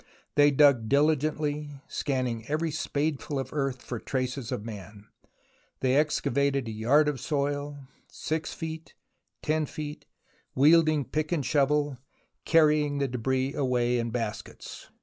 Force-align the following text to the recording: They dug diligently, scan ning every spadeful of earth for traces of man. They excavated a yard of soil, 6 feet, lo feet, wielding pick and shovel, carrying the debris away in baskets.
They 0.33 0.49
dug 0.49 0.89
diligently, 0.89 1.79
scan 1.87 2.25
ning 2.25 2.45
every 2.47 2.71
spadeful 2.71 3.37
of 3.37 3.53
earth 3.53 3.83
for 3.83 3.99
traces 3.99 4.51
of 4.51 4.65
man. 4.65 5.05
They 5.81 5.95
excavated 5.95 6.67
a 6.67 6.71
yard 6.71 7.07
of 7.07 7.19
soil, 7.19 7.85
6 8.11 8.51
feet, 8.51 8.95
lo 9.47 9.65
feet, 9.67 10.07
wielding 10.55 11.05
pick 11.05 11.31
and 11.31 11.45
shovel, 11.45 11.99
carrying 12.45 12.97
the 12.97 13.07
debris 13.09 13.53
away 13.53 13.99
in 13.99 14.09
baskets. 14.09 14.89